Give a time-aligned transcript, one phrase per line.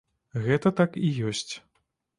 [0.45, 1.53] Гэта так і ёсць.